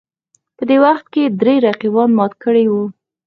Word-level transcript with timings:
په 0.57 0.63
دې 0.69 0.77
وخت 0.85 1.05
کې 1.13 1.23
درې 1.41 1.55
رقیبان 1.67 2.09
مات 2.17 2.33
کړي 2.43 2.65
وو 2.71 2.83